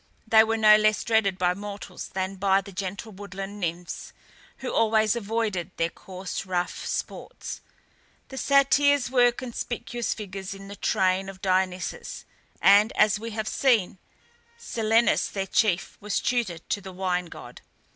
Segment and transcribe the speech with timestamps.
[0.25, 4.13] They were no less dreaded by mortals than by the gentle woodland nymphs,
[4.57, 7.61] who always avoided their coarse rough sports.
[8.29, 12.25] The Satyrs were conspicuous figures in the train of Dionysus,
[12.63, 13.99] and, as we have seen,
[14.57, 17.61] Silenus their chief was tutor to the wine god.